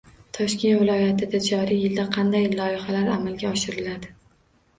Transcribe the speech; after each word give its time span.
Toshkent 0.35 0.77
viloyatida 0.83 1.41
joriy 1.47 1.77
yilda 1.83 2.07
qanday 2.17 2.49
loyihalar 2.63 3.13
amalga 3.19 3.53
oshiriladi 3.53 4.13